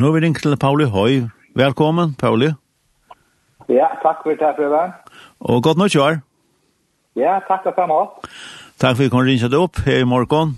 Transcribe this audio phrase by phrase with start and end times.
[0.00, 1.26] Nå har vi ringt til Pauli Høy.
[1.60, 2.46] Velkommen, Pauli.
[3.68, 4.94] Ja, takk for det, Frøven.
[5.40, 6.22] Og godt nytt år.
[7.20, 7.98] Ja, takk for det.
[8.80, 10.54] Takk for at vi kunne ringe deg opp her i morgen.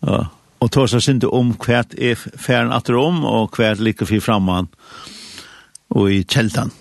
[0.00, 0.22] Ja,
[0.64, 4.24] og ta seg sinte om hva er ferden atter om, og hva er like for
[4.24, 4.72] fremman
[5.92, 6.72] og i kjeltan.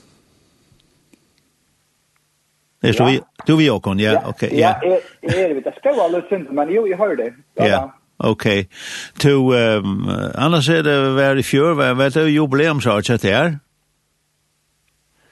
[2.80, 4.48] Det er så vi, du vi åkon, ja, ok.
[4.56, 4.96] Ja, ja.
[4.96, 7.34] ja er, er vi, det skal være litt sinte, men jo, jeg hører det.
[7.60, 7.88] Ja, ja.
[8.24, 8.70] Okej.
[9.20, 13.60] To ehm annars är det väl i fjör vad vet du jubileumsarchet Det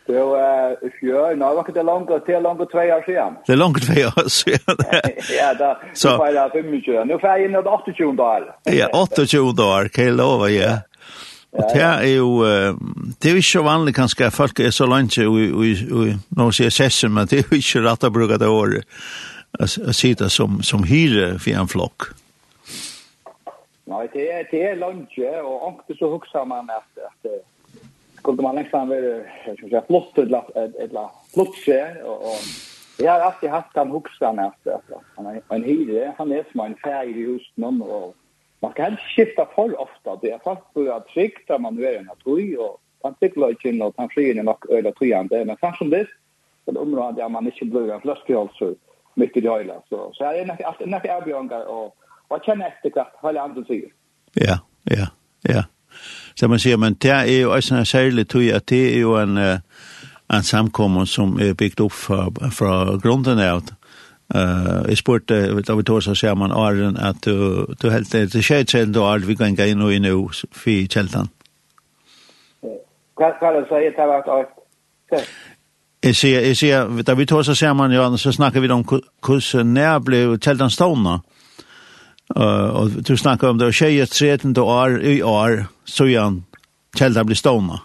[0.09, 0.37] Jo,
[0.81, 3.33] i fjör, nå var det langt, det er langt tre år siden.
[3.47, 4.75] Det er langt tre år siden.
[5.39, 7.05] ja, da, så var det 25 minuter.
[7.05, 8.45] Nu får jeg inn det 28 år.
[8.71, 10.77] Ja, 28 år, kan jeg love, ja.
[11.51, 12.43] Og det er jo,
[13.19, 16.37] det er jo ikke så vanlig kanskje at folk er så langt og, og, og
[16.37, 18.87] nå sier sessen, men det er jo ikke rett å bruke det året
[19.59, 22.11] å si det som, som hyre for en flokk.
[22.11, 22.26] Ja.
[23.87, 27.31] Nei, det er, det er lunch og ångte så hukser man at, at
[28.17, 30.49] skulle man nästan vara som si, flott eller
[30.83, 31.07] eller
[32.03, 32.39] og, og
[32.99, 36.65] jeg har alltid hatt den huxan at, at han er en hyre, han er som
[36.65, 38.15] en ferie i husen og
[38.59, 40.15] man ska helst skifta for ofta.
[40.21, 43.81] Det är fast at att skikta man är en atoj och han tycker inte in
[43.81, 46.07] att han skiner nok öla tryande men fast som det
[46.65, 48.75] så det området där man ikke blir en flaskhalsur
[49.13, 51.69] mycket i öla så så är det alltid när jag bjönger
[52.29, 53.89] og jeg kjenner etter hva hele andre sier.
[54.35, 54.57] Ja,
[54.91, 55.07] ja,
[55.49, 55.63] ja.
[56.35, 59.15] Så man sier, men det er jo også en særlig tog at det er jo
[59.17, 63.61] en, en samkommer som er bygd opp fra, fra grunden av.
[63.65, 63.73] det.
[64.35, 68.31] Uh, jeg spurte, da vi tog så sier man, Arjen, at du, du helt det
[68.31, 71.31] til skjedd selv, du Arjen, vi kan gå inn og inn og fy kjeltan.
[73.17, 74.45] Hva er det så jeg tar hvert år?
[76.03, 76.15] Jeg
[76.55, 80.37] sier, da vi tog så sier man, ja, så snakker vi om hvordan nær ble
[80.37, 81.17] kjeltan stående.
[81.23, 81.36] Mm
[82.35, 86.41] Uh, og du snakker om det, og tjejer 13 år i år, så igjen,
[86.97, 87.79] kjelda blir stående.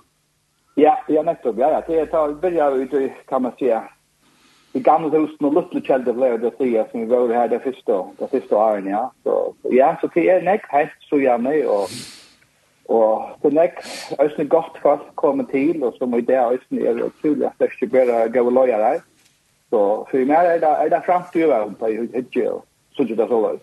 [0.76, 1.80] Ja, ja, nettopp, ja, ja.
[1.86, 3.82] Det tar, begynner ut, kan man säga,
[4.72, 8.06] i gamla husen och luttle kjelda blev det fria som vi var här det första,
[8.18, 9.12] det första åren, ja.
[9.22, 11.88] Så, ja, så det är näck häst så gärna, och,
[12.96, 13.78] och det är näck,
[14.18, 17.86] ösne gott folk kommer till, och som i det ösne är otroligt att det ska
[17.86, 19.00] börja gå och loja där.
[19.70, 22.60] Så för mig är det, är det framtiden, på i hudgel,
[22.96, 23.58] så det så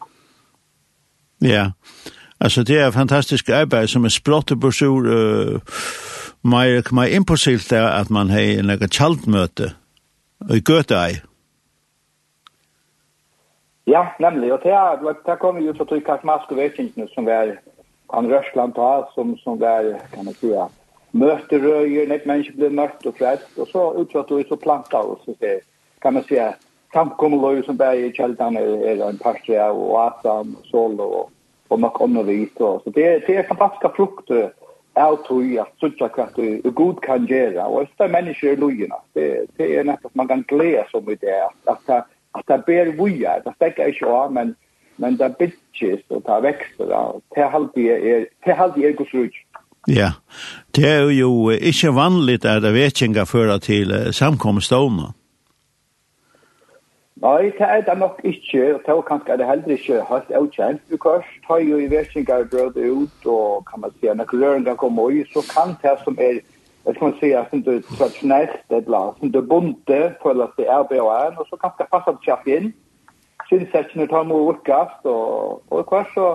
[1.42, 1.72] Ja,
[2.40, 5.60] altså det er fantastisk arbeid som er sprått og bursur, uh,
[6.44, 9.74] mer kommer impulsivt er at man har en egen kjaldmøte
[10.50, 11.24] i Göteborg.
[13.88, 17.56] Ja, nemlig, og det, er, det kommer jo så til Kasmasko-vekingene som er
[18.14, 20.68] han Røsland ta, som, som var, kan man säga,
[21.12, 25.36] møterøyer, nek mennesker ble mørkt og frelst, og så utsatt og så planta oss, så
[25.42, 25.60] det,
[26.02, 26.54] kan man säga,
[26.94, 31.30] samkommeløy som bare i kjeldan er, er en parstri av og Asan og Sol og,
[31.70, 32.62] og nok andre vit.
[32.62, 34.50] Og, så det, det er fantastiske frukter
[35.00, 37.66] av tog at suttja hva du god kan gjøre.
[37.66, 39.28] Og det er mennesker i lujina, det,
[39.60, 43.44] det er nettopp man kan glede som i det, at, at, at det ber vujar,
[43.46, 44.56] det stekker ikke av, men,
[44.98, 46.96] men det bitches og det vekster,
[47.36, 49.46] Det er alltid er, det halvdige er gos rujt.
[49.88, 50.12] Ja,
[50.76, 55.14] det er jo ikke vanligt at det vekinga fører til samkomstående.
[57.22, 60.82] Nei, det er det nok ikke, og det er kanskje det heller ikke helt avkjent.
[60.92, 65.10] Du kan ta jo i versingar brød ut, og kan man si, når røringer kommer
[65.10, 66.40] i, så kan det som er,
[66.86, 71.46] jeg skal si, at det er tradisjonelt, eller som du bonde, det er RBON, og
[71.50, 72.72] så kan det passe på kjapp inn.
[73.50, 76.32] Synsetsene tar mor vukkast, og, og hva så,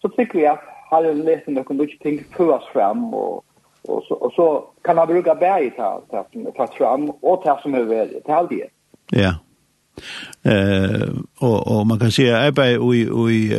[0.00, 3.44] så tykker vi at har en liten noen mye ting føres frem, og,
[3.88, 4.52] og, så, og så
[4.88, 7.90] kan man bruke bæg i det, det som er tatt frem, og det som er
[7.92, 8.62] veldig, det er aldri.
[9.12, 9.20] Ja.
[9.20, 9.42] Yeah.
[10.44, 13.52] Eh, och och man kan se att og i, og i,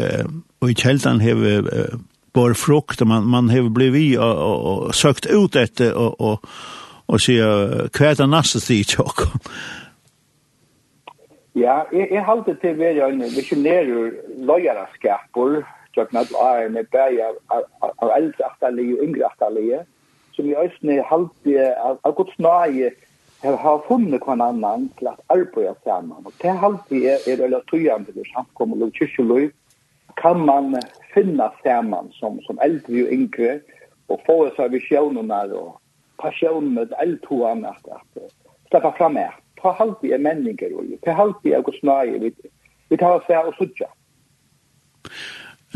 [0.61, 1.99] og har kjeldan uh,
[2.33, 6.45] bor frukt, man, man har blivit og, och og søkt ut etter och och
[7.07, 9.21] och se hva nästa tid chock.
[11.55, 15.63] Ja, jag jag halte til å være en visionär lojala tjokken
[15.95, 17.63] jag jeg är med bäj av,
[17.97, 19.79] av eldre aftalige og yngre aftalige,
[20.35, 22.91] som i østene halte av godt snarje
[23.43, 26.25] har har funnet hver annan til at arbeide sammen.
[26.25, 29.51] Og det alltid er, er relatøyende til samkommet og kyrkjeløy.
[30.21, 30.75] Kan man
[31.13, 33.59] finna sammen som, som eldre og yngre,
[34.07, 35.79] og få seg visjonene og
[36.61, 38.23] med til eldtoene at, at
[38.69, 39.33] slippe fram her.
[39.61, 42.19] Ta alltid er menninger, og ta alltid er gosnøye.
[42.21, 42.31] Vi,
[42.89, 43.89] vi tar oss her og sutja.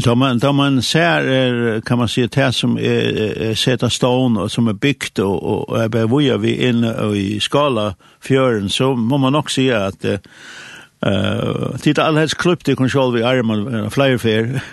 [0.06, 4.52] Då man, då man ser, er, kan man se det som är sätta stån och
[4.52, 9.18] som är byggt och, och, och är bevoja vi inne i skala fjörn så må
[9.18, 14.64] man också säga att uh, titta allhets klubb i kontroll vid armen flyer fair.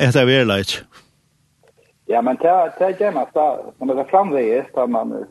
[0.00, 0.84] vi er verleit.
[2.06, 5.24] Ja, men ta ta gemma når man er framvegis, da man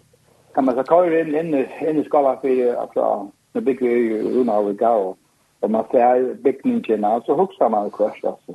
[0.56, 1.54] kan man så kör in
[1.88, 5.16] in i skala för altså, når big vi unna av i gav,
[5.60, 8.54] Om man ser byggningarna så huxar man kvart alltså.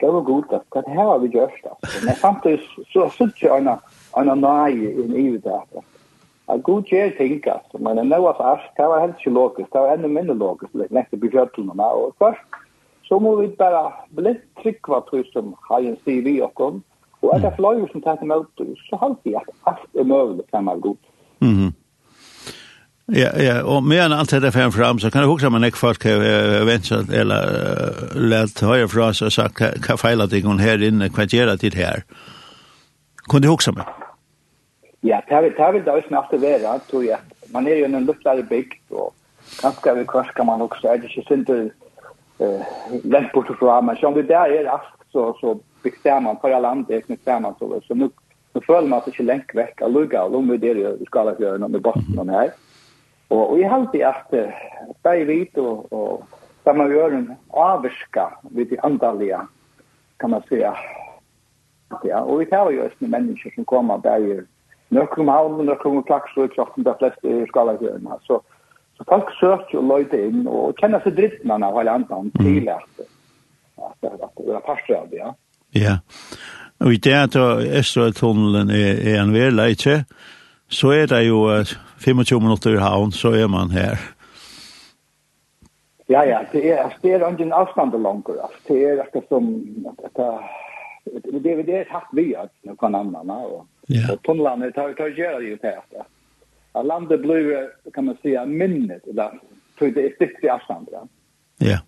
[0.00, 2.06] Det var gott att det här har vi gjort alltså.
[2.06, 2.60] Men samtidigt
[2.92, 3.68] så sitter jag en
[4.12, 5.82] en nej i i det alltså.
[6.46, 9.72] Jag god ju ting alltså men en var oss det var helt så logiskt.
[9.72, 12.40] Det var ännu mindre logiskt nästa budgeten och först
[13.08, 16.82] så må vi bara bli tryggva på som har en CV och kom.
[17.20, 18.46] Och att det flöjer som tar emot
[18.90, 20.96] så har vi att allt är möjligt kan man gå.
[21.38, 21.72] Mhm.
[23.08, 26.02] Ja, ja, og medan alt dette fram fram så kan du om en ek folk
[26.04, 26.20] har
[26.68, 31.24] ventet, eller lært høyre fra oss og sagt hva feiler det hun her inne hva
[31.24, 32.04] gjør det her?
[33.28, 33.80] Kunne du huske om
[35.02, 37.18] Ja, det vill det vill det är snart det vara tror jeg.
[37.52, 39.14] Man er jo en lustare bygd og
[39.62, 41.70] kanskje vi kvart kan man også, er det ikke synd til
[42.40, 42.60] uh,
[43.04, 47.08] lätt bort fra, men som det der er rast så så bestämmer man för landet
[47.08, 48.10] bestämmer man så så nå,
[48.54, 51.34] Nu føler man at det ikke lengt vekk av lukka, og nå vurderer jeg skala
[51.36, 52.48] fjøren om i Boston her.
[52.48, 52.67] Mm
[53.30, 57.26] Og jeg halte at det er vidt og, og det samme gjør en
[57.56, 59.40] avvirka vid de andalige,
[60.20, 60.74] kan man säga.
[62.04, 64.40] Ja, og vi tar jo også med mennesker som kommer der i
[64.90, 68.18] nøkrum havn, nøkrum klaks og ofte de fleste er skalagjørende.
[68.26, 68.40] Så,
[68.96, 72.88] så folk søker jo løyde inn og kjenner seg drittene av hele andan til at,
[73.00, 75.32] at, at, at det er parter av det, ja.
[75.76, 75.96] Ja,
[76.80, 80.02] og i det at Østrøytunnelen er, er en vei leitje,
[80.68, 81.42] så er det jo
[81.98, 83.98] 25 minutter i havn, så er man her.
[86.08, 88.30] Ja, ja, det er, det er ikke en avstand til langt,
[88.68, 89.50] det er ikke som,
[91.04, 93.30] det er, det er tatt vi at noen annen.
[93.30, 94.06] og, ja.
[94.12, 96.08] og tunnelene tar, tar gjøre det jo til at,
[96.80, 99.30] at landet blir, kan man si, minnet, Da,
[99.78, 101.04] så det er stikt i avstand, ja.
[101.58, 101.78] Ja.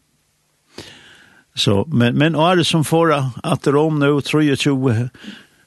[1.54, 5.08] Så, men, men är det som får att Rom nu 23,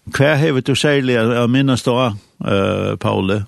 [0.04, 2.12] hva har du særlig å minnes da,
[2.44, 3.44] uh, Paule?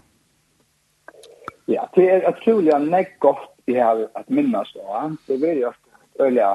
[1.66, 5.16] Ja, det er utrolig nekk godt i har at minnes av.
[5.26, 5.72] Det er jo
[6.22, 6.50] øyelig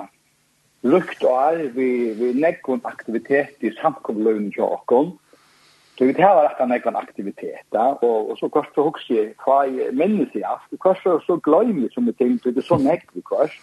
[0.86, 5.10] lukt av vi, vi nekkon aktivitet i samkomløven til åkken.
[5.98, 9.66] Så vi tar rett og nekkon aktivitet, og, og så kort så hukse jeg hva
[9.68, 10.70] jeg minnes i alt.
[10.80, 13.58] Kort så, så gløymer som jeg tenkte, det er så nekk vi kort.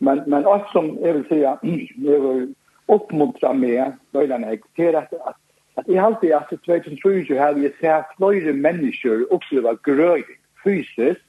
[0.00, 1.42] Men, men alt som jeg vil si,
[2.08, 2.46] jeg vil
[2.88, 5.36] oppmuntra meg, øyelig nekk, til at, at
[5.78, 11.22] at i halte i at 2020 har vi sett flere mennesker oppleva grøyning fysiskt.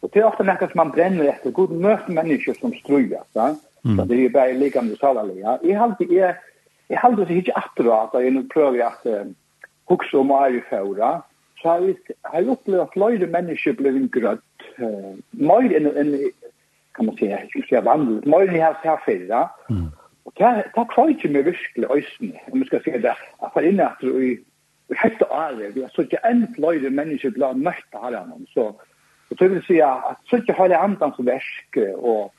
[0.00, 1.50] Och det är ofta något som man bränner efter.
[1.50, 3.22] God möter människor som struja.
[3.32, 3.56] Ja?
[3.82, 5.58] Så det är ju bara lika med salaliga.
[5.62, 6.34] Jag har alltid, jag,
[6.88, 9.24] jag har alltid inte att jag nu prövar att eh,
[9.86, 11.22] huxa om varje förra.
[11.62, 14.40] Så har jag, har jag upplevt att löjde människor blev grött.
[14.80, 16.30] Uh, mer än, än,
[16.92, 18.24] kan man säga, jag vandrat.
[18.24, 19.50] Mer än jag har förra.
[19.70, 19.86] Mm.
[20.22, 20.44] Och det
[20.74, 22.42] har kvar inte mig virkelig ösning.
[22.52, 23.16] Om jag ska säga det.
[23.38, 24.02] Att det är inne att
[25.02, 28.46] hette alle vi har så en enn fløyre mennesker til å møte herren.
[28.54, 28.70] Så,
[29.32, 32.30] så jeg vil si at så ikke har det andans versk og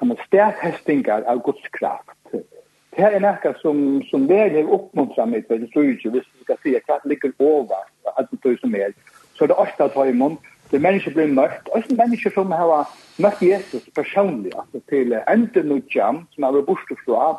[0.00, 2.16] kan man stedhestinger av Guds kraft.
[2.32, 6.30] Det her er noe som, som vel har oppmuntret meg til, det tror ikke, hvis
[6.38, 7.84] vi skal si at det ligger over
[8.16, 8.96] alt det som er,
[9.36, 10.40] så er det ofte at høy mun
[10.70, 14.78] det er mennesker blir møtt, og det er mennesker som har møtt Jesus personlig, altså
[14.90, 17.30] til enden og jam, som er vært bortstått fra,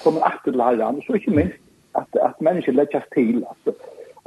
[0.00, 1.58] kommer etter til herren, og så ikke minst
[2.00, 3.76] at, at mennesker legges til, altså,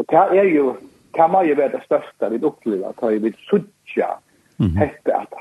[0.01, 0.75] Og det er jo,
[1.15, 4.11] det må jo være det største vi opplever, at vi vil sudja
[4.61, 5.31] mm hette at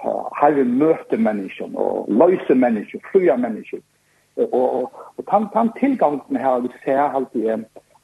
[0.40, 3.82] herre møter mennesken, og løser mennesken, flyr mennesken.
[4.36, 7.44] Og, og, og den, tan, tilgangen her, vi ser alltid,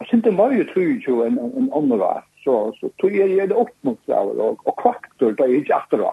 [0.01, 2.11] jeg synes det var jo tror en, en en åndra,
[2.45, 6.13] så, så tror jeg er det oppmuntraver, og, og kvaktor, det er ikke atterra.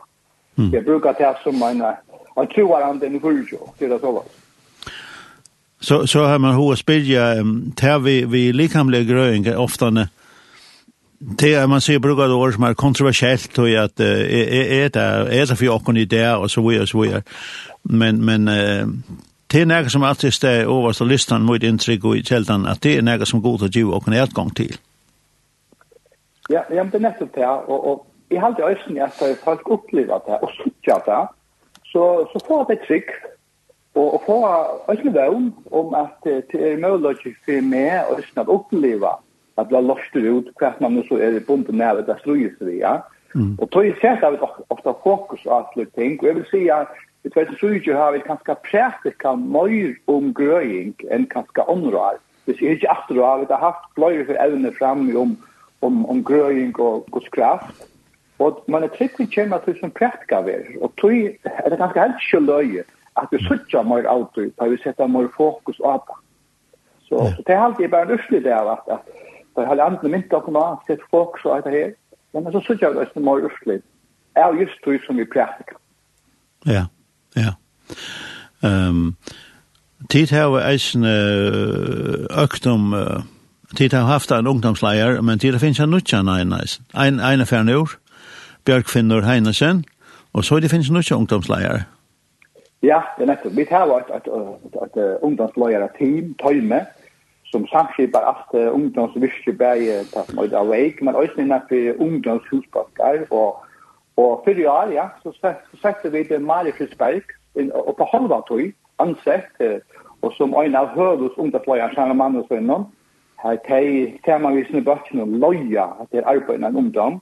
[0.55, 0.71] Mm.
[0.73, 1.83] Jeg bruker det som en,
[2.39, 3.21] en troarande han den
[3.79, 4.25] det er det så var.
[5.79, 10.07] Så, så har man hos spyrja, um, tar vi, vi likamlige grøyninger ofta, uh,
[11.25, 14.99] Det är man ser brukar det ord som är kontroversiellt och att är det
[15.39, 17.23] är det för och ni där och så vidare så vidare.
[17.81, 18.45] Men men
[19.47, 22.81] det är något som alltid står överst på listan mot intryck och i källan att
[22.81, 24.77] det är något som går att ge och en gång till.
[26.49, 30.11] Ja, jag er nettopp det och och i har alltid øyne jag jeg har opplevd
[30.27, 31.27] det och tycker det
[31.85, 33.09] så så får det trygg,
[33.93, 34.45] och och får
[34.89, 39.19] øyne om om att det är möjligt för mig att ösnen uppleva
[39.57, 42.79] at det er løst ut hva man så er i bunden med det strøyes vi,
[42.81, 42.99] ja.
[43.33, 43.55] Mm.
[43.57, 44.37] Og tog i sett av
[44.69, 46.91] ofte fokus av alle ting, og jeg vil si at
[47.23, 52.19] i 2020 har vi kanskje prætika mer om grøying enn kanskje områd.
[52.45, 55.37] Hvis jeg ikke aftur har vi haft bløyre for evne fram om,
[55.81, 57.87] om, om grøying og godskraft,
[58.43, 62.21] og man er tryggvig kjemmer til som praktika vi, og tog er det kanskje helt
[62.27, 62.83] ikke løye
[63.21, 66.19] at vi sutja mer autor, da vi setter mer fokus på det.
[67.07, 70.09] Så, så det er alltid bare en urslig det av at, at Det har andre
[70.09, 71.91] mynt av kommer sett det er folk så er det her.
[72.33, 73.81] Men så synes jeg det er mer urslig.
[74.35, 75.77] Er just det som vi praktiker.
[76.65, 76.85] Ja,
[77.35, 77.53] ja.
[78.63, 79.15] Um,
[80.09, 81.05] tid har vi eisen
[82.43, 82.95] økt om...
[83.77, 86.85] Tid har haft en ungdomsleier, men tid finnes en nødt ein en eisen.
[86.93, 87.97] En, en er ferdig ord,
[88.65, 89.85] Bjørk Finnur Heinesen,
[90.33, 91.87] og så det finnes nødt ungdomsleier.
[92.83, 93.55] Ja, det er nettopp.
[93.55, 96.85] Vi har et, et, et, et ungdomsleier-team, tøyme,
[97.53, 103.27] som samskipar allt uh, ungdomsvirke bæg på Møyda Awake, men også innan for ungdomshusbakkar.
[103.29, 103.61] Og,
[104.17, 108.41] og for i år, ja, så, så sette vi det Mari Frisberg og på halva
[108.49, 108.65] tog,
[109.03, 109.77] ansett, uh,
[110.23, 112.89] og som en av høvus ungdomsløyene sammen med andre sønnen,
[113.43, 117.19] her teg temavisene bøkken og løya at det er arbeidende en ungdom,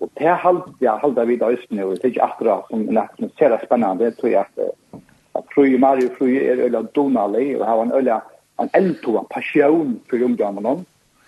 [0.00, 3.32] og det halda, ja, halda vi da østene, og det er ikke akkurat som nesten
[3.38, 5.00] ser det spennende, tror jeg at,
[5.40, 8.20] at Frøy Mari Frøy er øyla donalig, og har en øyla
[8.62, 10.78] en eld og en passion for ungdommene,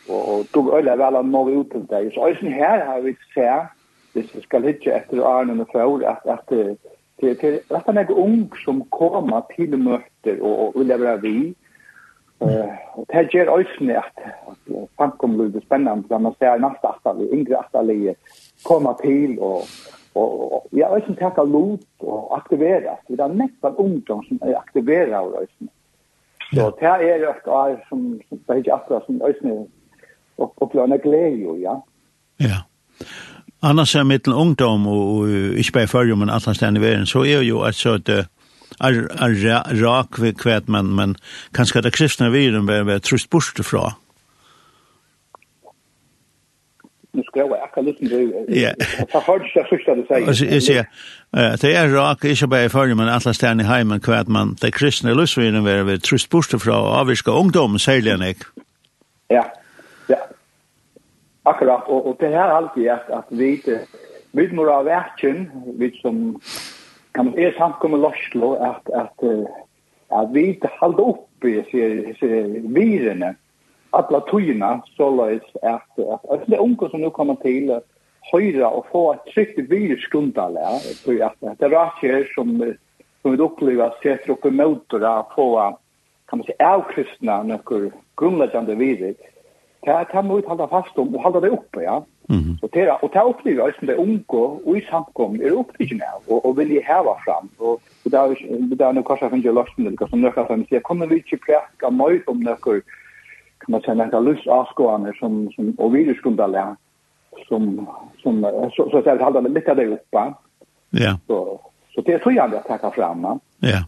[0.09, 2.13] og og tog øyla vel av når ut til deg.
[2.15, 3.75] Så også her har vi sett,
[4.15, 6.79] hvis vi skal hitte etter Arne og Fjord, at, at det
[7.21, 11.39] det, er rett og slett ung som kommer til møter og, og lever vi,
[12.39, 17.25] Uh, og det gjør øyne at, at samkommet blir spennende når man ser neste aftal,
[17.35, 18.15] yngre aftalige
[18.63, 19.65] kommer til og,
[20.15, 22.95] og, og ja, øyne takker lut og aktivera.
[23.09, 25.73] Det er nettopp ungdom som er aktivera av øyne.
[26.55, 29.57] Så det er et år som, som det er ikke akkurat som øsne
[30.39, 31.75] opplevende glede jo, ja.
[32.41, 32.59] Ja.
[33.63, 37.43] Annars er mitt ungdom, og ikke bare før, men alle stedene i verden, så er
[37.43, 38.25] jo et sånt er,
[38.81, 41.17] er rak ved kvæt, men, men
[41.55, 43.93] kanskje det kristne viren vil være trust bort fra
[47.13, 48.75] nu ska jag akkurat lyssna till det.
[49.13, 50.87] Jag har hört det första du säger.
[51.31, 54.57] Ja, det är rak, inte bara i förr, men alla stjärn i heimen kvart man,
[54.61, 58.37] det kristna lusvinen var vi trust bort fra avviska ungdom, särligen jag.
[59.29, 59.53] Ja,
[60.07, 60.19] ja.
[61.43, 63.63] Akkurat, och, och det här alltid att, att vi
[64.33, 66.41] vi mår av verken, vi som
[67.13, 69.47] kan man säga samkommer losslo, att, att, att,
[70.09, 73.35] att vi inte håller upp i viren,
[73.93, 77.71] alla tøyna så løs at at alle unge som nu kommer til
[78.33, 82.61] høyra og få et trygt virkundal ja så at det er som
[83.23, 85.49] som vi opplever setter opp motor og få
[86.29, 89.19] kan man si avkristna nokkur grundleggjande vidik
[89.87, 92.69] det kan man uthalda fast om og halda det oppe ja Mm -hmm.
[92.73, 96.47] det, och det upplever jag som det unga och i samkom är oppleggende av och
[96.47, 97.49] og vil jeg heva fram.
[97.59, 97.73] Og,
[98.05, 98.37] og det där nu
[98.77, 102.21] kanske noe kanskje jeg finner løsning, som nøkker som säger kommer vi inte præka mer
[102.27, 102.83] om nøkker
[103.69, 106.77] man sen att lust avskåande som som och vi skulle lära
[107.49, 107.89] som
[108.23, 108.43] som
[108.77, 110.35] så så att hålla lite där uppe.
[110.91, 111.19] Ja.
[111.27, 111.61] Så
[111.95, 113.41] så det tror jag att ta fram.
[113.61, 113.85] Ja.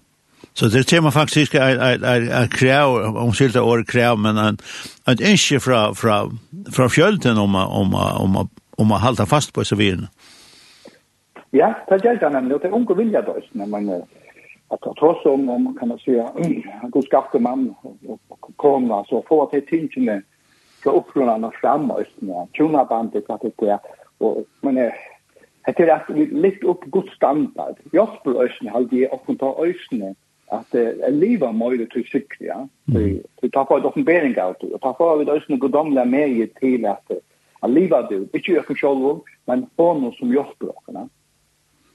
[0.52, 4.58] Så det tema faktisk er, er, er, er krev, om skilta år krev, men en,
[5.08, 6.24] en ønske fra, fra,
[6.74, 10.08] fra fjølten om, om, om, om å halda fast på så virene.
[11.52, 13.88] Ja, det gjelder nemlig, og det er unge vilja døysene, men
[14.70, 16.28] att ta trots om om man kan säga
[16.82, 17.74] en god skapte man
[18.06, 20.22] och komma så få att det tinge med
[20.82, 23.78] så uppfrånarna framåt när tjuna bandet att det
[24.18, 24.92] och men det
[25.64, 27.74] är att vi lyft upp god standard.
[27.92, 30.14] Jag spelar ösn halt det och ta ösn
[30.46, 32.68] att en leva möjde till cykel ja.
[33.42, 37.10] Vi tar på ett uppenbarelse ut och tar på vi ösn godomla mer till att
[37.60, 38.16] att leva det.
[38.16, 41.08] Inte jag kan själv men på något som jag spelar.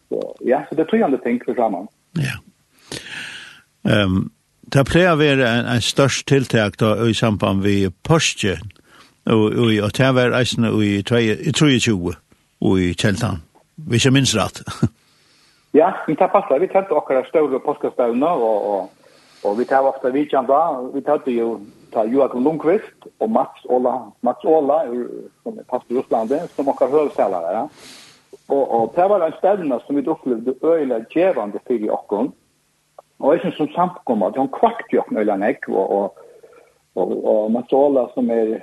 [0.10, 1.89] Så ja, så det tror jag inte tänker framåt.
[2.12, 2.51] Ja.
[3.84, 4.32] Um,
[4.74, 8.58] det pleier å være en, en størst tiltak da, i samband med Porsche,
[9.25, 11.96] og, og, og det var eisen i 23
[12.62, 13.42] og i Kjeltan.
[13.75, 14.62] Vi er minst rett.
[15.80, 16.62] ja, vi tar passet.
[16.62, 19.10] Vi tar akkurat større påskastøvner, og, og,
[19.44, 20.62] og vi tar ofte vidtjent da.
[20.94, 21.60] Vi tar jo
[21.96, 23.94] ta Joakim Lundqvist og Mats Ola,
[24.25, 24.82] Mats Ola
[25.44, 27.54] som er pastor i Russlandet, som akkurat høvselere.
[27.56, 27.65] Ja.
[28.51, 32.34] Og, og det var en stevne som vi opplevde øyla djevende for i åkken.
[33.19, 36.17] Og jeg synes som samkommer, de kvart jo ikke nøyla nek, og, og,
[36.95, 38.57] og, og Mazzola som er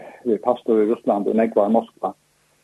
[0.45, 2.13] pastor i Russland, og nek var i Moskva,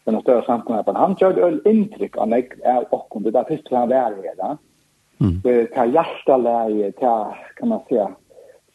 [0.09, 3.73] den større samkommer, men han gjør øl inntrykk av nekk er okkom, det er først
[3.73, 4.55] han var her, da.
[5.19, 5.35] Mm.
[5.45, 8.09] Det er hjertelæge, det er, kan man säga,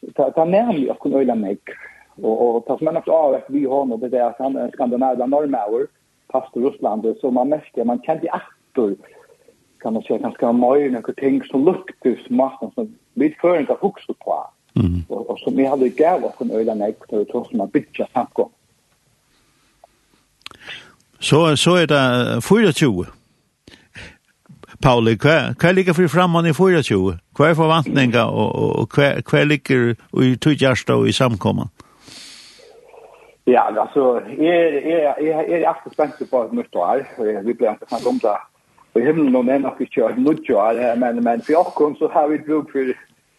[0.00, 1.74] det er nærmig okkom øyla nekk,
[2.22, 4.58] og, og det som er nok av at vi har noe, det er at han
[4.58, 5.86] er skandinavla normaur,
[6.32, 8.94] pastor i Russland, så man merker, man kjent i aktor,
[9.84, 13.76] kan man säga ganska mer några ting som luktar som maten som vi för inte
[13.80, 14.46] hooks på.
[14.76, 15.02] Mm.
[15.08, 17.72] Och, och som vi hade gav oss en öla näck så det tror som att
[17.72, 18.48] bitcha samkom.
[21.18, 23.06] Så så är det 24.
[24.82, 27.18] Pauli, hva, hva ligger for framman i 24?
[27.36, 31.70] Hva er forvantninga, og, og, og hva, hva ligger i tøytjærsta og i samkomman?
[33.46, 37.06] Ja, altså, jeg, jeg, jeg, jeg er alltid spent på et nytt år,
[37.44, 38.36] vi ble ikke snakket om det
[38.94, 42.70] Og himlen och nämna att jag nudjar, men, men for åkken så har vi bruk
[42.72, 42.94] for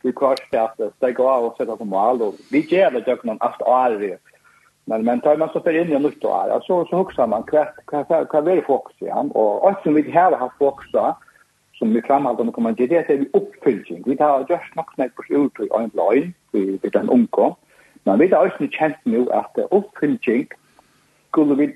[0.05, 3.41] vi kvarstår att steg av og sätta på mål og vi gjør det dock någon
[3.41, 4.17] alt år
[4.85, 7.63] men men tar man så för inn i nytt år så så hukser man hva,
[7.91, 11.13] hva, hva, hva väl fokus igjen, og alt som vi har hatt fokus da,
[11.73, 14.03] som vi framhalder med kommer det er vi oppfylling.
[14.05, 16.11] vi tar just nok knäpp på ut i en blå
[16.51, 17.55] vi er en ungkom
[18.05, 20.47] men vi har også kjent nu at oppfylling,
[21.35, 21.67] skulle vi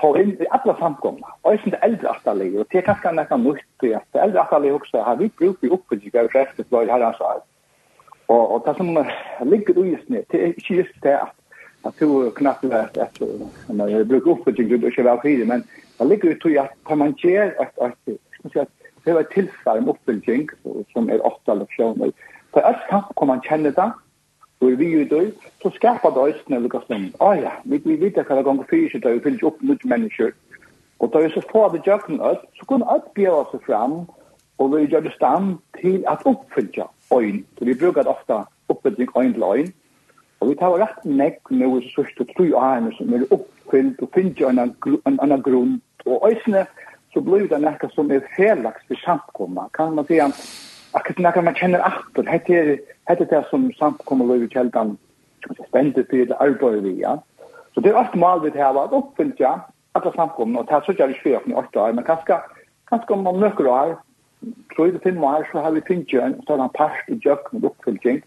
[0.00, 3.12] få inn i alle samkomna, og jeg synes det eldre atallig, og det er kanskje
[3.14, 5.04] nekka nytt til at det eldre atallig også.
[5.06, 7.44] Har vi brukt i oppbygging av kreftet for å herrens arv.
[8.28, 8.90] Og, og det som
[9.46, 11.34] ligger i snitt, det er ikke just det at
[11.86, 13.20] at du knapt vet at
[13.70, 15.62] når jeg bruker oppbygging, du er ikke vel fire, men
[16.00, 17.94] det ligger ut i at kan man gjør at, at,
[18.44, 18.68] at
[19.04, 20.48] det er et tilfell om oppbygging
[20.92, 22.10] som er åtta eller fjoner,
[22.52, 23.86] for alt kan man kjenne det,
[24.58, 25.30] hvor vi er døy,
[25.62, 27.10] så skapar det øyne lukka stund.
[27.20, 30.32] Å ja, vi, vi vet hva det ganger fyrir seg vi fyllt opp mot mennesker.
[30.98, 34.00] Og da vi så får det jøkken ut, så kunne alt bjøra seg fram,
[34.58, 37.44] og vi gjør det stand til at oppfyllja øyn.
[37.58, 39.70] Så vi brukar ofta oppfylling øyn til øyn.
[40.40, 44.50] Og vi tar rett nekk med oss sørste tru øyne som er oppfyllt og finner
[44.50, 45.78] en annen grunn.
[46.06, 46.66] Og øyne
[47.12, 49.68] så blir det nekka som er felaks for samkomma.
[49.74, 50.34] Kan man si at
[50.92, 52.50] akkurat när man känner att det
[53.04, 54.96] är det det som samt kommer att i källan
[55.56, 57.22] så ständer för det arbete vi ja.
[57.74, 59.60] Så det er alt mal vi har varit uppfyllt ja
[59.94, 62.38] at det samkommer, og det här så jag är i åtta år men kanske
[62.88, 63.96] kanske om man nøkker år
[64.76, 67.52] så är det fem år så har vi finns ju en sådan past i jök
[67.52, 68.22] med uppfyllning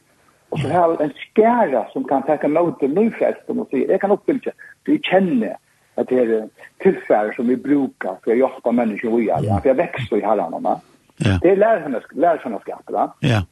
[0.50, 4.01] og så har vi en skæra som kan ta emot en nyfästen og säga jeg
[4.01, 4.39] kan uppfylla
[4.86, 5.58] det jag känner
[5.96, 9.77] att det er tillfälle som vi brukar for å hjälpa människor i alla for jeg
[9.77, 10.80] växer i herrarna
[11.24, 11.40] Ja.
[11.42, 13.13] Det är lär henne lär henne skatter va?
[13.20, 13.46] Ja.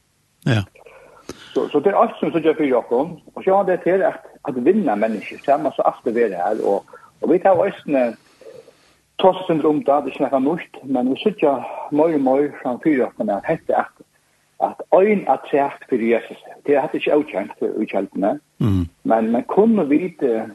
[0.44, 0.64] Ja.
[1.54, 4.02] Så så det är allt som så gör för Jakob och så har det till
[4.02, 6.84] att att vinna människor samma så efter det här och
[7.20, 8.16] och vi tar ösnen
[9.16, 13.12] tossen om där det snackar mest men vi sitter mer och mer från framför oss
[13.16, 14.00] men hette att
[14.60, 16.38] att ein att särskilt för Jesus.
[16.62, 18.38] Det hade inte outchant för utkällna.
[18.60, 18.88] Mm.
[19.02, 20.50] Men man kunde vite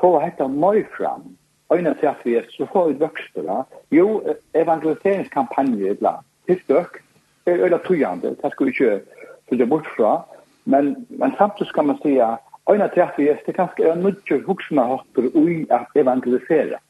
[0.00, 1.36] få hetta mer fram.
[1.68, 3.64] Ein att särskilt för Jesus så får vi växta.
[3.90, 6.98] Jo evangeliseringskampanje ibland tiltøk
[7.46, 9.00] er øyla tøyande, det skal vi ikke
[9.48, 10.12] fylde bort fra,
[10.64, 12.38] men, men samtidig skal man sige at
[12.70, 16.80] øyna trettig er det ganske en nødgjør hoksna hopper ui at evangelisere.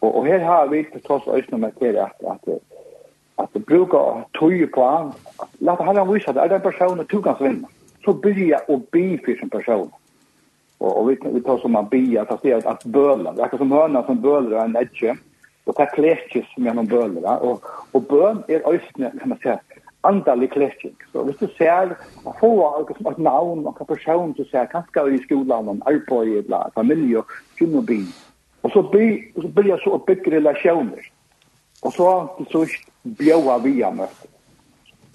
[0.00, 2.52] Og, og her har vi til tross øyne med til at, at,
[3.38, 4.02] at, at bruka
[4.38, 5.12] tøye på han,
[5.60, 7.68] la det herren vise at er den personen du kan svinne,
[8.04, 9.90] så byrja å bi for sin person.
[10.80, 13.50] Og, og vi, vi tar som man bi, at det er at bøler, det er
[13.50, 15.16] ikke som høna som bøler en edge,
[15.68, 17.28] Og det er klekjes mellom bøler.
[17.44, 19.52] Og, og bøn er øyne, kan man si,
[20.08, 20.96] andalig klekking.
[21.12, 21.92] Så hvis du ser
[22.40, 22.52] få
[22.96, 27.22] som et navn, og noen person du ser, kanskje i skolen, om arbeid, eller familie,
[27.58, 28.00] kvinneby.
[28.62, 29.04] Og så, by,
[29.42, 31.12] så blir jeg så å bygge relasjoner.
[31.84, 32.88] Og så til sørst
[33.20, 34.32] bjøa vi av møte.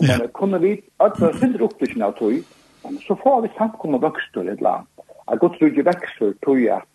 [0.01, 0.27] Men ja.
[0.37, 2.39] kunne vi, at det finner opp opplysen av tog,
[3.07, 4.89] så får vi samkommet vøkster i et annet.
[5.29, 6.89] Jeg godt tror ikke vekster, tror jeg, at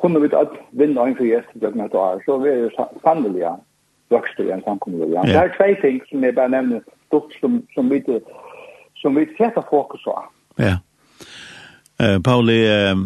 [0.00, 2.70] kunne vi alt vinne en for gjesten til dette år, så vi er
[3.04, 3.48] sannelig
[4.10, 5.10] vokster i en samkommende.
[5.14, 5.22] Ja.
[5.26, 6.80] Det er tvei ting som jeg bare nevner,
[7.40, 8.02] som, som vi
[9.00, 10.16] som vi setter fokus på.
[10.58, 10.78] Ja.
[12.00, 12.96] Eh Pauli eh,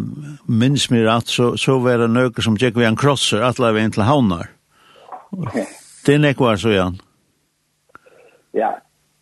[0.48, 3.80] minns mig att så så var det nöker som gick vi en crosser att lägga
[3.80, 4.46] in till haunar.
[5.30, 5.64] Okay.
[6.06, 6.98] Det är nekvar så igen.
[8.52, 8.78] Ja.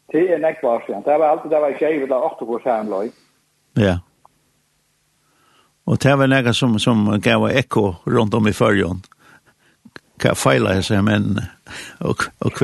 [0.06, 1.02] Det är nekvar så igen.
[1.04, 3.12] Det var alltid det var tjejer där 8 år sedan, loj.
[3.74, 3.98] Ja.
[5.86, 9.02] Og det var noe som, som gav ekko rundt om i førjon.
[10.22, 11.40] Hva feila sig seg menn
[12.00, 12.60] og, og?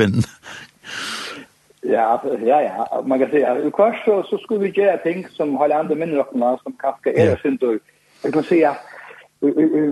[1.81, 3.03] Ja, ja, ja.
[3.05, 6.57] Man kan säga, i kvart så, så skulle vi göra ting som har andra minnrockna
[6.63, 7.41] som kanske är yeah.
[7.41, 7.79] synder.
[8.23, 8.75] Jag kan säga,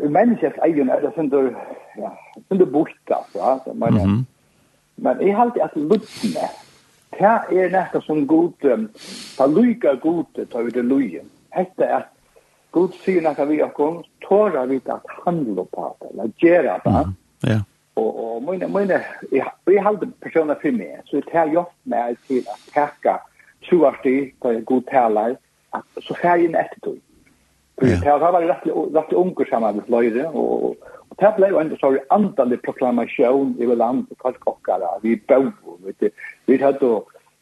[0.10, 1.56] människans egen är synder,
[1.98, 2.18] ja,
[2.50, 3.38] synder bort alltså.
[3.38, 3.62] Ja.
[3.74, 4.24] Men, mm -hmm.
[4.96, 6.50] men jag har alltid att luttne.
[7.10, 7.24] Det
[7.64, 8.54] är nästan som god,
[9.38, 11.26] ta lyka god, ta ut det lujen.
[11.50, 12.17] Hette att
[12.72, 17.04] Gud sier nekka vi okkom, tåra vi at handla på det, eller gjera det.
[17.48, 17.60] Ja.
[17.98, 19.00] Og, og mine, mine,
[19.32, 23.16] jeg, jeg halde personer for meg, så jeg tar jobb meg til at teka
[23.66, 25.36] troartig, da jeg god talar,
[25.74, 27.02] at så fer jeg inn etter tog.
[27.78, 30.78] For jeg tar var rett unge sammen med fløyre, og,
[31.10, 35.50] og det ble jo enda så andalig proklamasjon i land, og kalkokkara, vi bøv,
[36.46, 36.94] vi hadde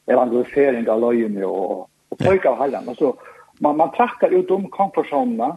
[0.08, 4.52] evangelisering av løyene, og, og, og, og, og, og, og, og, man, man trakkar ut
[4.52, 5.56] om konklusjonerna,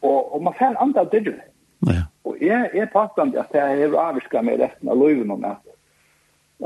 [0.00, 1.40] og, og man får en andre dyrre.
[1.86, 2.02] Ja.
[2.24, 5.62] Og jeg, jeg påstand at jeg har avviska meg resten av løyven om at,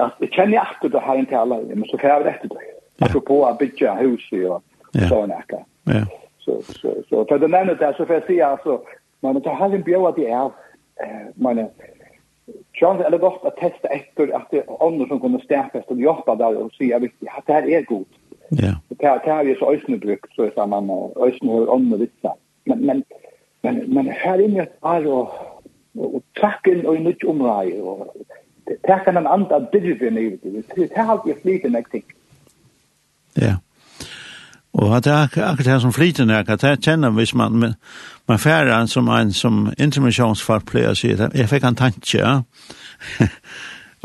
[0.00, 2.54] at jeg kjenner ikke akkurat det her en tala, men så får jeg rett til
[2.54, 2.66] det.
[2.66, 3.06] Ja.
[3.06, 5.08] Apropos å bygge huset og ja.
[5.08, 5.62] sånn ekka.
[5.92, 6.04] Ja.
[6.42, 8.80] Så, så, så, for det nevnet det, så får jeg si, altså,
[9.22, 11.70] man tar har en bjør at jeg er, man er,
[12.76, 15.92] Sjøen er det godt å teste etter at det er andre som kommer stäpa og
[15.94, 18.08] hjelpe jobba og och säga viktigt det her er godt.
[18.50, 22.34] Ja det det har ju så ösnö brukt så samman och ösnö och andra vissa.
[22.64, 23.04] Men men
[23.62, 25.30] men men här inne är och
[25.94, 28.16] och tacken och nytt omrai och
[28.66, 30.76] det kan en anda digit i det.
[30.76, 32.04] Det har alltid flit en ting.
[33.34, 33.56] Ja.
[34.72, 37.74] Og at det er akkurat det som flyter nær, at det kjenner hvis man, man,
[38.28, 42.40] man færer en som en som intermisjonsfolk pleier å si, jeg fikk en tanke, ja.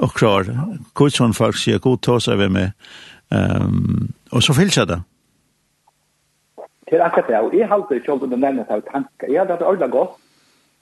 [0.03, 0.49] og klar,
[0.97, 2.71] hvordan folk sier, god tås vi med,
[3.31, 5.01] Um, og så fylser det.
[6.89, 9.27] Det er akkurat det, og jeg halte ikke om du nevner seg tanker.
[9.27, 10.13] Jeg hadde det ordentlig godt,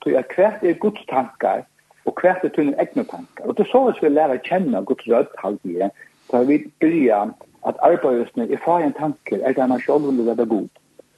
[0.02, 1.64] så jeg hvert er Guds tanker,
[2.04, 3.44] og hvert er tunne egne tanker.
[3.44, 5.90] Og det er så hvis vi lærer å kjenne Guds rødt halvdige, i det,
[6.30, 7.34] så vi begynner
[7.66, 10.68] at arbeidsene er far en tanker, er det han selv vil være god.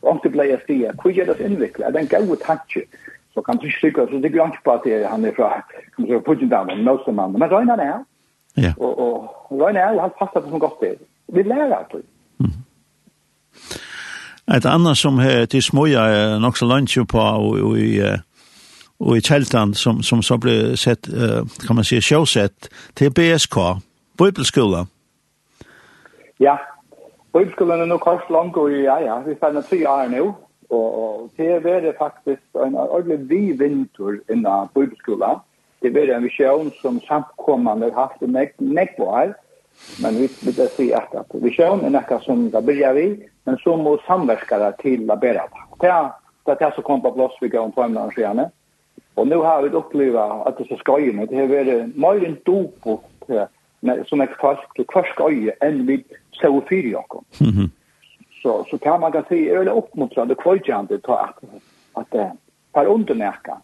[0.03, 1.87] Og om det ble jeg sier, hvor gjør det innviklet?
[1.87, 2.87] Er det en god tanke?
[3.35, 5.61] Så kan du ikke sikkert, så det er ikke på at han er fra,
[5.95, 8.01] kan du si, Putindamen, Nåsemannen, men røyner er.
[8.57, 8.73] Ja.
[8.79, 10.97] Og, og røyner er, og han passer på som godt det.
[11.33, 12.03] Vi lærer det.
[12.39, 12.57] Mm.
[14.57, 18.01] Et annet som er til småja er nok så langt på og, i
[19.01, 21.07] og i Kjeltan som, som så ble sett,
[21.67, 23.59] kan man si, sjåsett til BSK,
[24.19, 24.91] Bibelskolen.
[26.43, 26.57] Ja,
[27.35, 30.25] Bibelskolen er nok kors langt og ja, ja, vi fann tre år nå,
[30.71, 35.45] og, og det er det faktisk en ordentlig vi vinter innan Bibelskolen.
[35.83, 39.37] Det er en visjon som samkommende har haft i på her,
[40.03, 43.99] Men vi vill säga att provision är något som det börjar vi, men så må
[44.07, 45.87] samverkare till att bära det.
[46.45, 48.51] Det är det som kom på plats vi går om på ämnen senare.
[49.15, 51.27] Och nu har vi upplevt att det är så skojande.
[51.27, 53.05] Det har varit mer än dopot
[54.07, 57.25] som är fast till kvar skoje än vid så fyra jakom.
[58.43, 61.45] Så, så kan man kan säga, är det uppmuntrande kvajande att,
[61.93, 62.33] att, det
[62.73, 63.59] per undermärka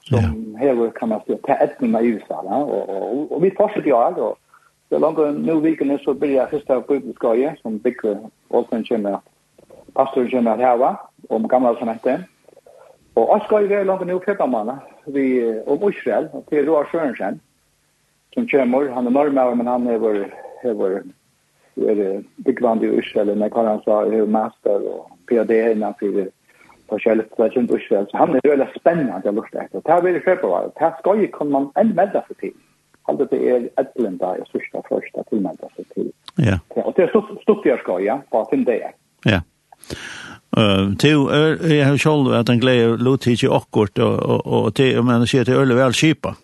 [0.00, 0.58] som ja.
[0.58, 2.34] här kan man säga, ta ett med mig i USA.
[2.34, 4.38] Och, och, och, vi fortsätter jag, och
[4.90, 8.16] Det är långt nu vikene så blir jeg første av bibelskolan som bygger
[8.50, 9.20] Olsen kommer.
[9.94, 10.96] Pastor kommer här va
[11.28, 12.24] om gamla semester.
[13.14, 17.40] Och jag ska ju være langt nu fjärde månader vi om Israel til Roar Sørensen,
[18.34, 20.16] som kommer han er norrmän men han er vår
[20.64, 21.02] er vår
[21.76, 26.28] är byggvand i Israel men när han sa er master och PhD innan för
[26.86, 29.80] på självt där Israel så han är väldigt spännande jag lust efter.
[29.80, 30.62] Det er veldig det själva.
[30.62, 32.54] Det skal ska ju komma en medda för tid.
[33.10, 36.12] Alltså det är ett blenda jag första första tillmälda sig till.
[36.36, 36.58] Ja.
[36.68, 38.92] Och det är stort stort jag ska ja på fem dagar.
[39.24, 39.40] Ja.
[40.56, 41.18] Eh till
[41.78, 45.44] jag har själv att en glädje låt hit i akkort och och till men ser
[45.44, 46.36] till öle väl skipa.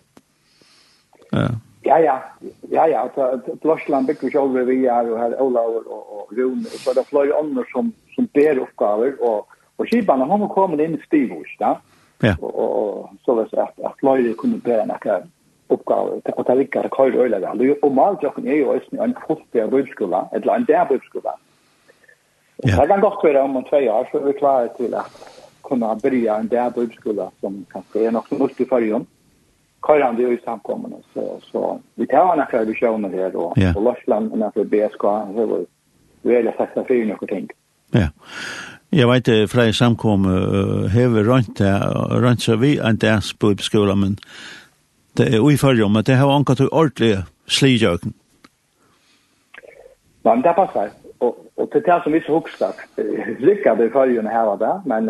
[1.31, 1.47] Ja.
[1.81, 2.23] Ja ja.
[2.69, 6.79] Ja ja, att Blåsland bygger själv vi är och här Ola och och Ron och
[6.79, 11.01] så där flöj andra som som ber uppgifter och och skiparna har kommit in i
[11.05, 11.81] stivhus, ja.
[12.19, 12.35] Ja.
[12.37, 15.23] Och så vet jag att flöj kunde bära några
[15.67, 17.85] uppgave och ta lika det kör öla där.
[17.85, 21.33] Och mal jag kan ju också en fullständig bibelskola eller en där bibelskola.
[22.57, 22.81] Ja.
[22.81, 25.11] Det kan gott vara om två år så är vi klara till att
[25.63, 29.05] kunna börja en där bibelskola som kanske är något nytt i förrjun.
[29.87, 34.63] Körande i samkommande så så vi tar några visioner här då och Larsland och för
[34.63, 35.03] BSK
[35.35, 35.65] hur
[36.21, 37.47] vi vill satsa för något ting.
[37.91, 38.07] Ja.
[38.89, 40.25] Jeg vet det fra i samkom
[40.89, 41.79] hever rundt det,
[42.11, 43.55] rundt så vi en der på
[43.95, 44.17] men
[45.17, 48.13] det er uifølge, men det har anka til ordentlig slijøkken.
[50.25, 50.89] Ja, men det passer.
[51.19, 52.73] Og, og til det som vi så hukster,
[53.39, 55.05] lykker det i følgene her og der, men,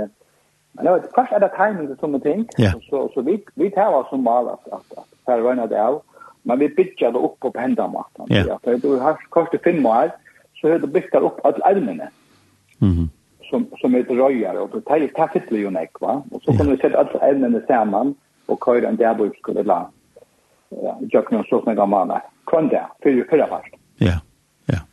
[0.76, 2.72] men jeg vet, kanskje er det timing til sånne ting, ja.
[2.90, 6.00] så, så vi, vi tar oss som mal at, at, at her røyner det av,
[6.48, 8.32] men vi bygger det opp på hendamaten.
[8.32, 8.46] Ja.
[8.54, 10.14] Ja, for du har kanskje fem år,
[10.62, 12.10] så har du bygger opp alle armene.
[12.80, 13.08] Mm -hmm
[13.50, 16.72] som som är röjar och det tar ju kaffet ju näck va och så kommer
[16.72, 18.16] vi sätta alla ämnen samman
[18.46, 19.90] och köra en där bort skulle la
[21.18, 22.16] tjøkken og slått meg av.
[22.48, 23.74] Kvann det, for jo fyrre fast.
[24.00, 24.20] Ja,
[24.70, 24.84] ja.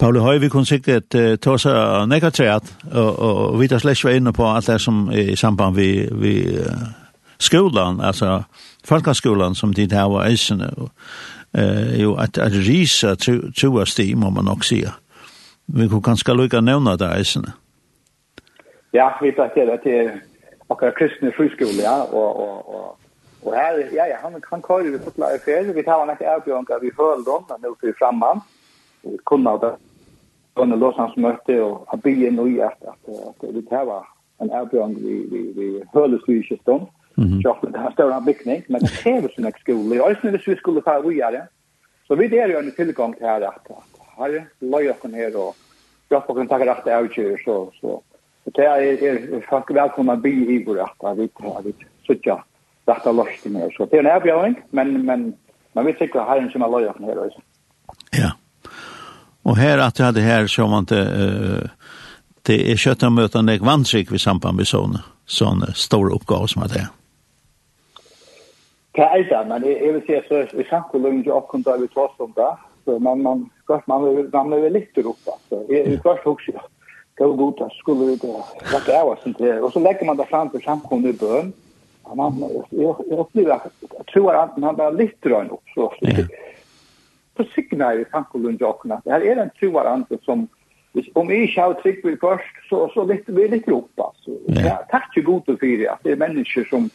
[0.00, 4.04] Paul Høy, vi kunne sikkert uh, ta oss av nekkertreat, og, og vi tar slett
[4.14, 6.86] inne på alt det som er i samband vi, vi uh,
[7.38, 8.42] skolan, altså
[8.86, 10.90] folkaskolan som de tar var eisene, og
[11.58, 14.84] uh, jo at at risa trua sti må man nok se.
[15.66, 17.52] Vi kunne kanskje lukka nevna det eisene.
[18.94, 20.10] Ja, vi tar til det til
[20.70, 22.99] akkurat kristne friskole, ja, og, og, og
[23.42, 25.72] Och här, ja, ja, han kan köra vi fotla i fel.
[25.72, 28.40] Vi tar han ett erbjörnka vi höll dem, men nu till framman.
[29.02, 29.76] Vi kunde ha det.
[30.54, 34.04] Under Låsans möte och han bygger en ny att, att, att vi tar
[34.38, 36.86] en erbjörnka vi, vi, vi höll oss i kistan.
[37.16, 37.72] Mm -hmm.
[37.72, 39.96] Det här står en byggning, men det kräver sin skola.
[39.96, 41.46] Jag är snäll vi skulle ta vi vidare.
[42.06, 45.56] Så vi är ju en tillgång till här att, att här löjer oss här och
[46.08, 48.02] jag kan ta rätt avgör så, så.
[48.44, 49.98] Det här är, är, är, är, är, är, är, är,
[51.08, 51.28] är, vi
[52.16, 52.49] är, är,
[52.90, 55.32] rätta lösningar så det är en avgörning men men
[55.72, 57.40] man vet inte hur en som har löjat här alltså.
[58.10, 58.30] Ja.
[59.42, 61.68] Och här att du hade här så man inte Uh,
[62.42, 66.72] det är skötta möten en vantsik vid samband med sån sån stor uppgåva som att
[66.72, 66.88] det.
[68.92, 71.76] Det är det men jag vill säga så vi kan kolla om jag kan ta
[71.76, 72.56] vi två om det.
[72.84, 75.16] så man man gott man man, man vill lite upp
[75.48, 76.52] Så Jag är först också
[77.16, 80.26] gå god att skulle vi det lägga av oss inte och så lägger man det
[80.26, 81.40] fram för samkomna i bön.
[81.40, 81.52] Mm
[82.18, 86.06] han jag upplever att jag tror att han bara lyfter honom upp så ofta.
[87.36, 90.48] Så signar i tankolund jag att det här är en trovarande som
[91.14, 94.00] om jag inte har trygg vid först så, så lyfter vi lite upp.
[94.00, 94.30] Alltså.
[94.46, 96.90] Ja, tack till god för det att det är människor som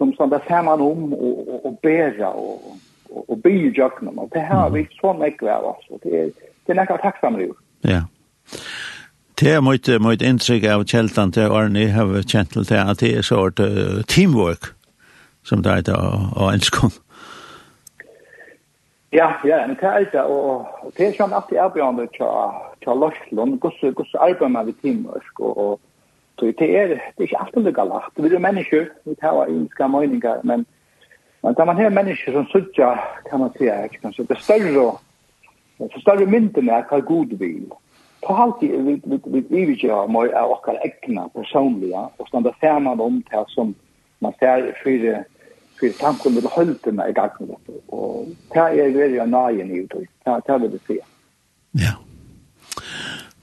[0.00, 2.76] som stannar samman om och, och, bära och,
[3.08, 3.92] och, och byr jag.
[4.18, 5.66] Och det här har vi så mycket av.
[5.66, 5.98] Alltså.
[6.02, 6.30] Det är,
[6.64, 7.50] det är näka tacksamma det.
[7.80, 8.02] Ja.
[9.40, 13.00] Det er mye, mye inntrykk av kjeltan til Arne, jeg har kjent til det, at
[13.00, 14.74] det er sort uh, teamwork,
[15.48, 16.92] som det er å ønske om.
[19.16, 23.96] Ja, ja, men det er det, og, det er sånn alltid avgjørende til Lorslund, hvordan
[24.20, 25.80] arbeider man ved teamwork, og, og
[26.40, 28.12] Så det er, det er ikke alltid lykka lagt.
[28.16, 30.66] Vi er mennesker, vi tar egenska meninger, men,
[31.42, 32.94] men da man har mennesker som sutja,
[33.30, 34.86] kan man sige, kan man sige, det større,
[35.78, 37.68] det større mynden er hva god vil
[38.26, 38.68] på halvt vi
[39.04, 43.44] vi vi vi gör mer av och kalla egna personliga och stanna samman om det
[43.48, 43.74] som
[44.18, 45.24] man ser för
[45.80, 47.56] för tanken med hållten i gången
[47.86, 51.00] och det er väldigt nöjen ut och det tar vi det.
[51.72, 51.92] Ja.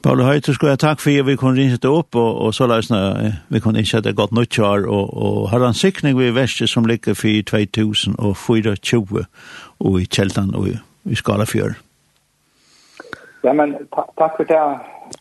[0.03, 2.67] Paul Høyter, skal jeg takk for at vi kunne rinse det opp, og, og så
[2.69, 6.67] løsne vi kunne ikke det godt nytt år, og, og har en sikning ved Vestje
[6.67, 9.25] som ligger for 2024
[9.79, 11.75] og i Kjeltan og i Skalafjør.
[13.45, 14.61] Ja, men takk for det,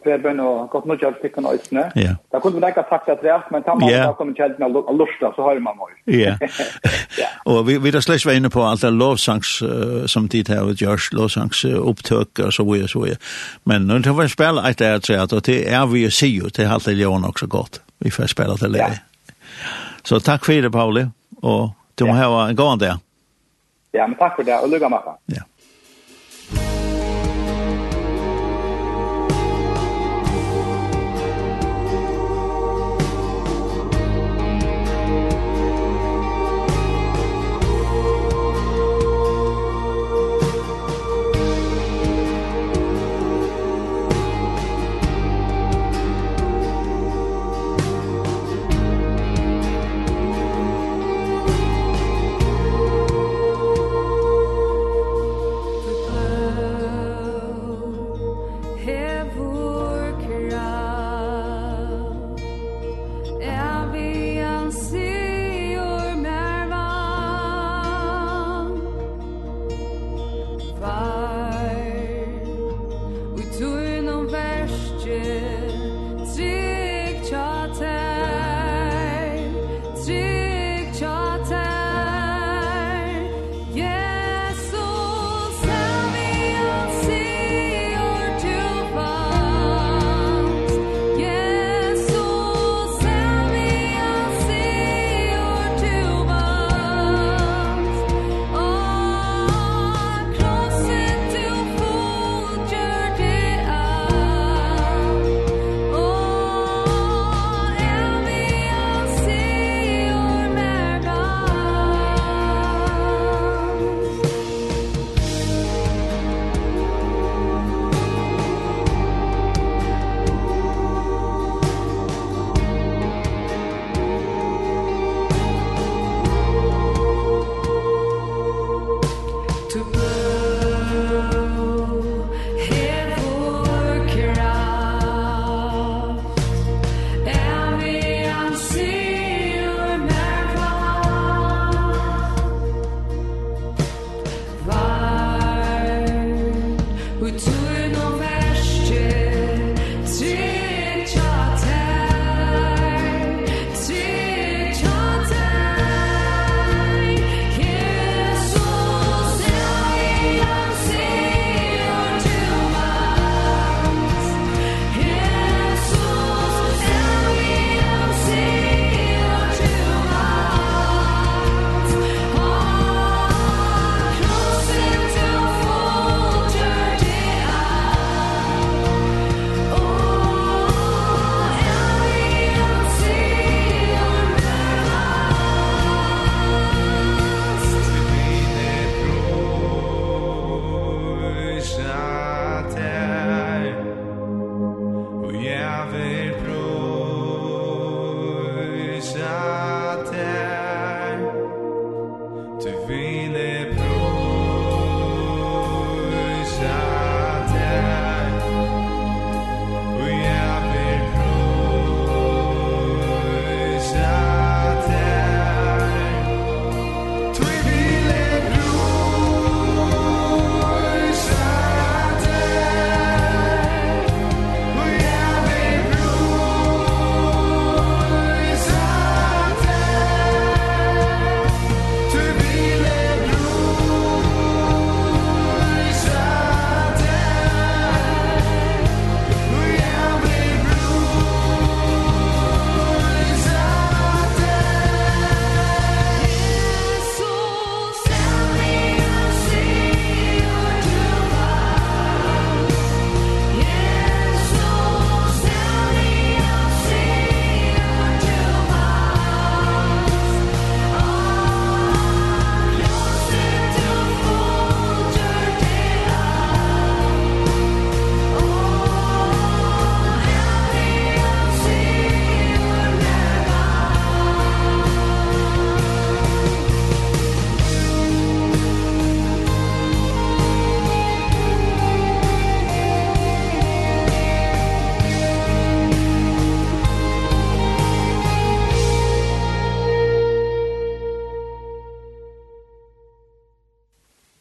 [0.02, 1.84] Preben, og godt nok hjelp noe nøysene.
[1.98, 2.14] Ja.
[2.32, 4.14] Da kunne vi ikke ha sagt det er, men tar man yeah.
[4.18, 5.94] kommer kjelden av lorsta, så har man mye.
[6.10, 6.34] Ja.
[7.20, 7.28] ja.
[7.46, 10.82] Og vi, vi er slett inne på alt det lovsangs uh, som tid her, og
[10.82, 13.22] gjørs lovsangsopptøk, og så videre, så videre.
[13.64, 16.66] Men når det var spille et er tre, og det er vi jo sier, det
[16.66, 17.82] er alt det gjør nok så godt.
[18.02, 18.86] Vi får spille til det.
[18.86, 19.66] Ja.
[20.06, 21.06] Så takk for det, Pauli,
[21.42, 22.26] og du må ja.
[22.26, 23.02] ha en god dag.
[23.96, 25.46] Ja, men takk for det, og lykke med Ja.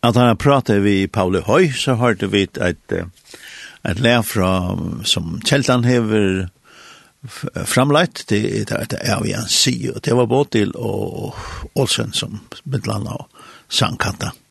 [0.06, 2.94] at han pratet vi Pauli Høy, så hørte vi et,
[3.86, 4.52] et lær fra,
[5.08, 6.46] som Kjeltan hever
[7.66, 11.34] framleit, det, det, det er vi en si, og det var Båtil og
[11.74, 12.38] Olsen som
[12.70, 14.36] bedlandet og sangkanta.